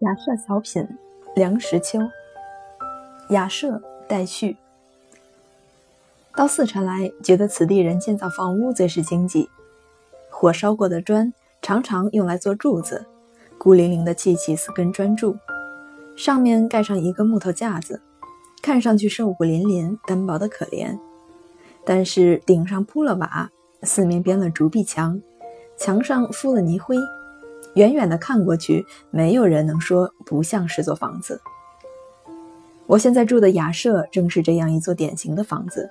[0.00, 0.88] 雅舍小品，
[1.36, 1.98] 梁实秋。
[3.28, 4.56] 雅舍待续。
[6.34, 9.50] 到四川来，觉得此地人建造房屋最是经济。
[10.30, 11.30] 火烧过的砖
[11.60, 13.04] 常常用来做柱子，
[13.58, 15.36] 孤零零的砌起四根砖柱，
[16.16, 18.00] 上面盖上一个木头架子，
[18.62, 20.98] 看上去瘦骨嶙嶙、单薄的可怜。
[21.84, 23.50] 但是顶上铺了瓦，
[23.82, 25.20] 四面编了竹壁墙，
[25.76, 26.96] 墙上敷了泥灰。
[27.74, 31.40] 远远的看过去，没有人能说不像是座房子。
[32.86, 35.88] 我现在住的雅舍正是这样一座典型的房子。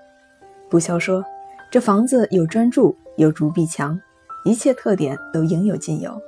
[0.69, 1.23] 不消说，
[1.71, 3.99] 这房子有砖柱，有竹壁墙，
[4.43, 6.21] 一切特点都应有尽有。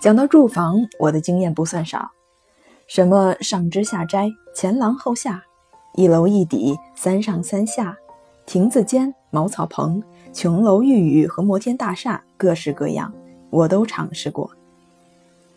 [0.00, 2.10] 讲到住房，我的经验不算少，
[2.86, 5.42] 什么上支下斋、前廊后下、
[5.94, 7.96] 一楼一底、三上三下、
[8.44, 10.02] 亭子间、茅草棚、
[10.34, 13.10] 琼楼玉宇和摩天大厦，各式各样。
[13.56, 14.50] 我都尝试过。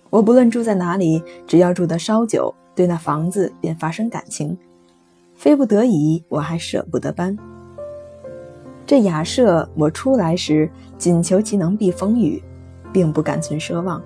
[0.10, 4.58] 我不论住在哪里，只要住得稍久，对那房子便发生感情。
[5.36, 7.38] 非不得已，我还舍不得搬。
[8.86, 12.42] 这雅舍，我出来时仅求其能避风雨，
[12.94, 14.02] 并不敢存奢望。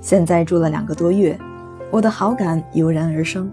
[0.00, 1.38] 现在住了两个多月，
[1.90, 3.50] 我的好感油然而生。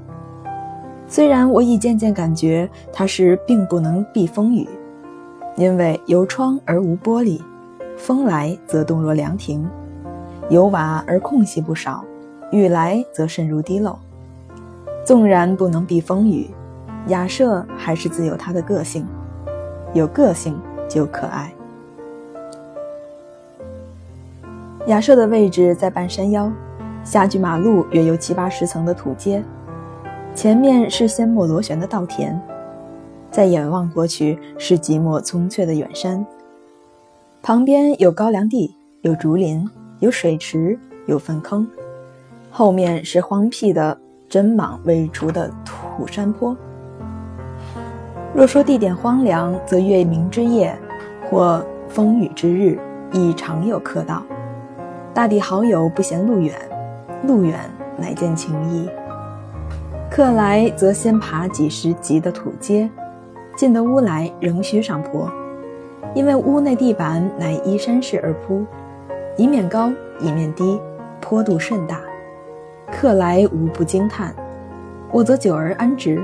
[1.06, 4.66] 虽然我已渐渐感觉它是并不能避风雨，
[5.58, 7.42] 因为有窗而无玻璃。
[8.00, 9.70] 风来则动若凉亭，
[10.50, 12.02] 有瓦而空隙不少；
[12.50, 13.96] 雨来则渗如滴漏。
[15.06, 16.50] 纵然不能避风雨，
[17.08, 19.06] 雅舍还是自有它的个性。
[19.94, 21.54] 有个性就可爱。
[24.88, 26.50] 雅舍的位置在半山腰，
[27.04, 29.44] 下距马路约有七八十层的土阶，
[30.34, 32.40] 前面是阡陌螺旋的稻田，
[33.30, 36.26] 再眼望过去是寂寞葱翠的远山。
[37.42, 39.66] 旁边有高粱地，有竹林，
[40.00, 40.78] 有水池，
[41.08, 41.66] 有粪坑，
[42.52, 46.56] 后面是荒僻的针莽未除的土山坡。
[48.36, 50.78] 若说地点荒凉，则月明之夜
[51.30, 52.78] 或风雨之日，
[53.14, 54.22] 亦常有客到。
[55.14, 56.54] 大抵好友不嫌路远，
[57.26, 57.58] 路远
[57.98, 58.88] 乃见情谊。
[60.12, 62.90] 客来则先爬几十级的土阶，
[63.56, 65.32] 进得屋来仍需上坡。
[66.14, 68.66] 因为屋内地板乃依山势而铺，
[69.38, 70.80] 一面高一面低，
[71.22, 72.02] 坡度甚大。
[72.92, 74.34] 客来无不惊叹，
[75.12, 76.20] 我则久而安之。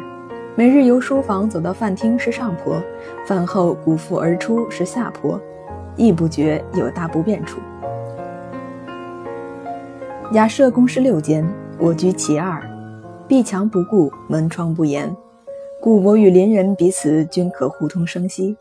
[0.56, 2.82] 每日由书房走到饭厅是上坡，
[3.26, 5.40] 饭后鼓腹而出是下坡，
[5.96, 7.60] 亦不觉有大不便处。
[10.32, 11.48] 雅舍共是六间，
[11.78, 12.60] 我居其二，
[13.28, 15.16] 壁墙不顾，门窗不严，
[15.80, 18.58] 故我与邻人彼此均可互通声息。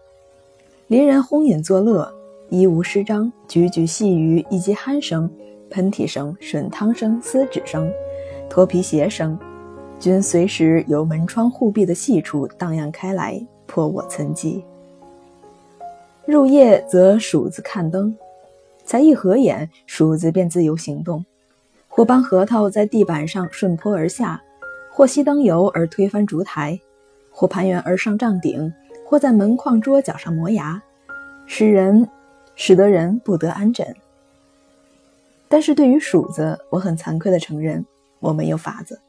[0.89, 2.13] 邻人哄饮作乐，
[2.51, 5.31] 衣无失章，句句细语以及鼾声、
[5.71, 7.91] 喷嚏声、吮汤声、撕纸声、
[8.51, 9.39] 脱皮鞋声，
[9.99, 14.63] 均随时由门窗护壁的细处荡漾开来，破我岑寂。
[16.27, 18.15] 入夜则鼠子看灯，
[18.85, 21.25] 才一合眼，鼠子便自由行动，
[21.89, 24.43] 或帮核桃在地板上顺坡而下，
[24.93, 26.79] 或熄灯油而推翻烛台，
[27.31, 28.71] 或攀援而上帐顶。
[29.05, 30.83] 或在门框桌角上磨牙，
[31.47, 32.09] 使人
[32.57, 33.95] 使得人不得安枕。
[35.49, 37.85] 但是对于鼠子，我很惭愧地承认，
[38.19, 39.01] 我没有法子。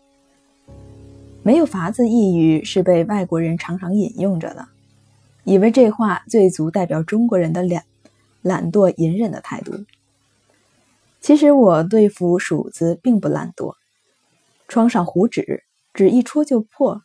[1.42, 4.68] 没有法子一语是被外国人常常引用着的，
[5.44, 7.84] 以为这话最足代表中国人的懒
[8.42, 9.86] 懒惰隐忍的态度。
[11.22, 13.76] 其实我对付鼠子并不懒惰，
[14.68, 15.64] 窗上糊纸，
[15.94, 17.02] 纸一戳就破，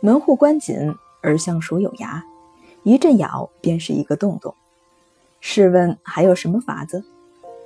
[0.00, 0.94] 门户关紧。
[1.26, 2.24] 而像鼠有牙，
[2.84, 4.54] 一阵咬便是一个洞洞。
[5.40, 7.04] 试问还有什么法子？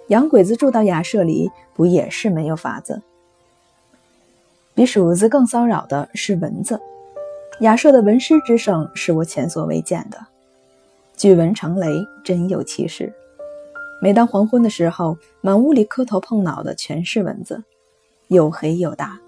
[0.08, 3.02] 洋鬼子住到雅舍里，不也是没有法子？
[4.74, 6.80] 比鼠子更骚扰的是蚊子。
[7.60, 10.18] 雅舍的蚊虱之盛是我前所未见的，
[11.14, 11.86] 聚蚊成雷，
[12.24, 13.12] 真有其事。
[14.00, 17.62] 每当黄昏的时候，满屋里磕头碰脑的全是蚊子，
[18.28, 19.20] 又黑又大，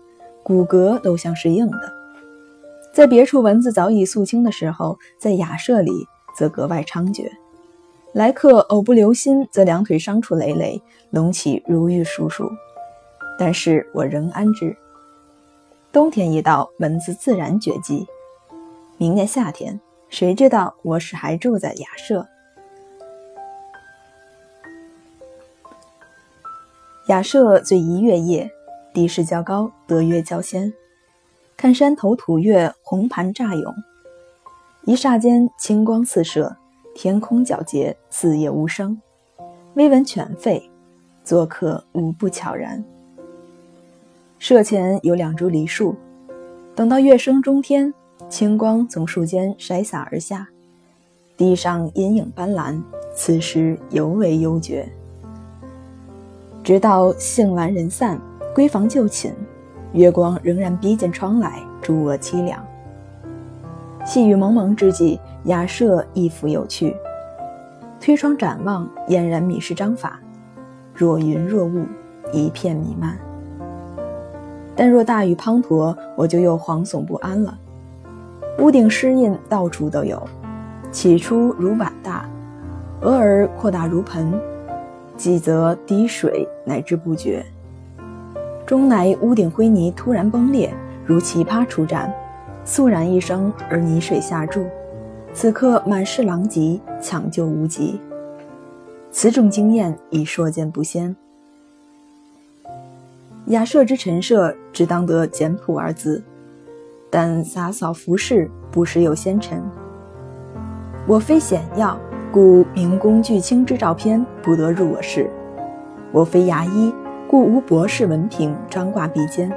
[0.42, 2.01] 骨骼都像是硬的。
[2.92, 6.06] 在别处蚊子早已肃清的时候，在雅舍里
[6.36, 7.26] 则格外猖獗。
[8.12, 12.50] 来客偶不留心，则两腿伤处累累，隆起如玉鼠鼠。
[13.38, 14.76] 但是我仍安之。
[15.90, 18.06] 冬天一到，蚊子自然绝迹。
[18.98, 19.80] 明年夏天，
[20.10, 22.26] 谁知道我是还住在雅舍？
[27.08, 28.50] 雅舍最宜月夜，
[28.92, 30.70] 地势较高，得月较先。
[31.62, 33.72] 看山头吐月，红盘乍涌，
[34.84, 36.56] 一霎间清光四射，
[36.92, 39.00] 天空皎洁，四野无声。
[39.74, 40.60] 微闻犬吠，
[41.22, 42.84] 做客无不悄然。
[44.40, 45.94] 舍前有两株梨树，
[46.74, 47.94] 等到月升中天，
[48.28, 50.48] 清光从树间筛洒而下，
[51.36, 52.82] 地上阴影斑斓，
[53.14, 54.84] 此时尤为幽绝。
[56.64, 58.20] 直到兴完人散，
[58.52, 59.32] 闺房就寝，
[59.92, 62.64] 月光仍然逼近窗来，诸恶凄凉。
[64.04, 66.96] 细雨蒙蒙之际，雅舍亦复有趣。
[68.00, 70.18] 推窗展望，俨然米氏章法，
[70.94, 71.84] 若云若雾，
[72.32, 73.18] 一片弥漫。
[74.74, 77.56] 但若大雨滂沱，我就又惶悚不安了。
[78.58, 80.20] 屋顶湿印到处都有，
[80.90, 82.28] 起初如碗大，
[83.02, 84.32] 偶尔扩大如盆，
[85.16, 87.44] 几则滴水乃至不绝。
[88.72, 90.72] 终乃屋顶灰泥突然崩裂，
[91.04, 92.10] 如奇葩出战，
[92.64, 94.64] 肃然一声而泥水下注，
[95.34, 98.00] 此刻满是狼藉，抢救无及。
[99.10, 101.14] 此种经验已说见不鲜。
[103.48, 106.22] 雅舍之陈设，只当得简朴二字，
[107.10, 109.62] 但洒扫服饰，不时有纤尘。
[111.06, 112.00] 我非显要，
[112.32, 115.26] 故名公巨卿之照片不得入我室；
[116.10, 116.90] 我非牙医，
[117.32, 119.48] 故无博士文凭张挂壁间；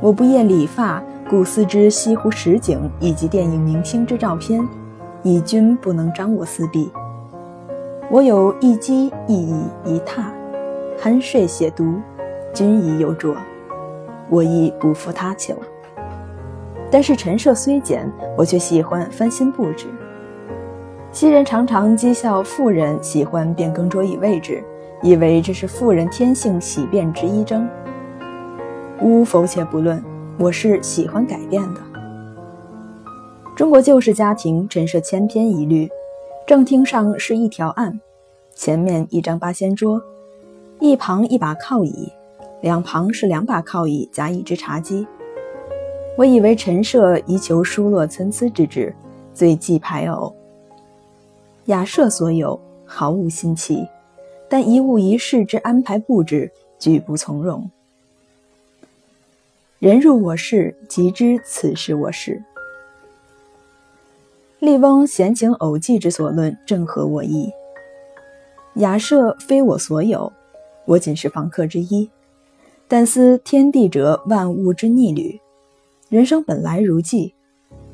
[0.00, 4.64] 我不厌理发，故思之西湖实景以及电影明星之照片，
[5.24, 6.88] 以君不能张我私壁。
[8.08, 10.26] 我有一机一椅一榻，
[10.96, 12.00] 酣睡写读。
[12.54, 13.34] 君宜有着，
[14.30, 15.56] 我亦不负他求。
[16.88, 19.86] 但是陈设虽简，我却喜欢翻新布置。
[21.10, 24.62] 昔人常常讥笑妇人喜欢变更桌椅位置，
[25.02, 27.68] 以为这是妇人天性喜变之一征。
[29.00, 30.02] 吾否且不论，
[30.38, 31.80] 我是喜欢改变的。
[33.54, 35.88] 中国旧式家庭陈设千篇一律，
[36.46, 38.00] 正厅上是一条案，
[38.54, 40.02] 前面一张八仙桌，
[40.80, 42.10] 一旁一把靠椅。
[42.62, 45.06] 两旁是两把靠椅加一只茶几。
[46.16, 48.94] 我以为陈设宜求疏落参差之至，
[49.34, 50.34] 最忌排偶。
[51.66, 53.86] 雅舍所有毫无新奇，
[54.48, 57.70] 但一物一事之安排布置，举不从容。
[59.78, 62.42] 人入我室，即知此事我室。
[64.58, 67.52] 笠翁闲情偶记之所论，正合我意。
[68.76, 70.32] 雅舍非我所有，
[70.86, 72.08] 我仅是房客之一。
[72.88, 75.40] 但思天地者万物之逆旅，
[76.08, 77.34] 人生本来如寄。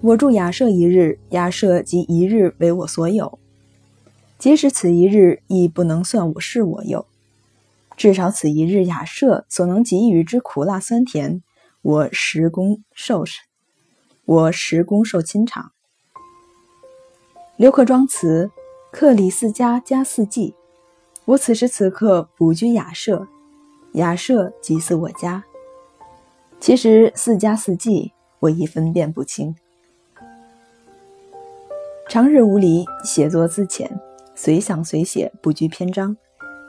[0.03, 3.39] 我住雅舍一日，雅舍即一日为我所有。
[4.43, 7.07] 即使此一日亦不能算我是我有，
[7.97, 11.45] 至少此一日雅舍所能给予之苦辣酸甜，
[11.81, 13.25] 我实供受
[14.25, 15.71] 我实供受亲尝。
[17.55, 18.51] 刘克庄词：
[18.91, 20.57] 客里四家加四季。
[21.27, 23.29] 我此时此刻补居雅舍。
[23.93, 25.45] 雅舍即似我家，
[26.59, 28.11] 其实四家四季
[28.41, 29.55] 我亦分辨不清。
[32.09, 33.89] 长日无离，写作自浅，
[34.35, 36.17] 随想随写，不拘篇章。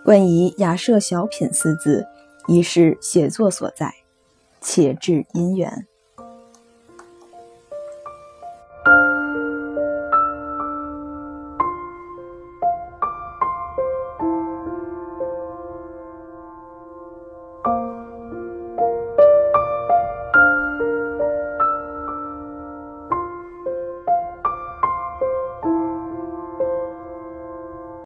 [0.04, 2.06] 冠以雅舍小品四字，
[2.48, 3.94] 已是写作所在，
[4.60, 5.88] 且至因缘。